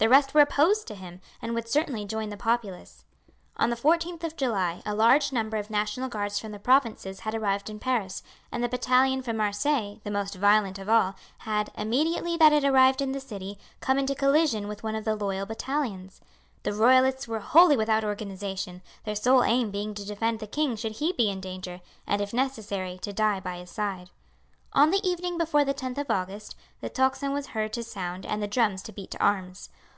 The 0.00 0.08
rest 0.08 0.32
were 0.32 0.42
opposed 0.42 0.86
to 0.86 0.94
him, 0.94 1.20
and 1.42 1.56
would 1.56 1.66
certainly 1.68 2.04
join 2.04 2.28
the 2.28 2.36
populace. 2.36 3.04
On 3.56 3.68
the 3.68 3.74
14th 3.74 4.22
of 4.22 4.36
July 4.36 4.80
a 4.86 4.94
large 4.94 5.32
number 5.32 5.56
of 5.56 5.70
National 5.70 6.08
Guards 6.08 6.38
from 6.38 6.52
the 6.52 6.60
provinces 6.60 7.18
had 7.20 7.34
arrived 7.34 7.68
in 7.68 7.80
Paris; 7.80 8.22
and 8.52 8.62
the 8.62 8.68
battalion 8.68 9.22
from 9.22 9.36
Marseilles, 9.38 9.98
the 10.04 10.10
most 10.12 10.36
violent 10.36 10.78
of 10.78 10.88
all, 10.88 11.16
had, 11.38 11.72
immediately 11.76 12.36
that 12.36 12.52
it 12.52 12.62
arrived 12.64 13.02
in 13.02 13.10
the 13.10 13.18
city, 13.18 13.58
come 13.80 13.98
into 13.98 14.14
collision 14.14 14.68
with 14.68 14.84
one 14.84 14.94
of 14.94 15.04
the 15.04 15.16
loyal 15.16 15.46
battalions. 15.46 16.20
The 16.62 16.72
royalists 16.72 17.26
were 17.26 17.40
wholly 17.40 17.76
without 17.76 18.04
organization, 18.04 18.82
their 19.02 19.16
sole 19.16 19.42
aim 19.42 19.72
being 19.72 19.94
to 19.94 20.06
defend 20.06 20.38
the 20.38 20.46
king 20.46 20.76
should 20.76 20.92
he 20.92 21.10
be 21.12 21.28
in 21.28 21.40
danger, 21.40 21.80
and 22.06 22.20
if 22.22 22.32
necessary 22.32 22.98
to 23.02 23.12
die 23.12 23.40
by 23.40 23.56
his 23.58 23.70
side. 23.72 24.10
On 24.74 24.90
the 24.92 25.04
evening 25.04 25.36
before 25.38 25.64
the 25.64 25.74
10th 25.74 25.98
of 25.98 26.08
August 26.08 26.54
the 26.80 26.88
tocsin 26.88 27.32
was 27.32 27.48
heard 27.48 27.72
to 27.72 27.82
sound 27.82 28.24
and 28.24 28.40
the 28.40 28.46
drums 28.46 28.80
to 28.82 28.92
beat 28.92 29.10
to 29.10 29.18
arms. 29.20 29.70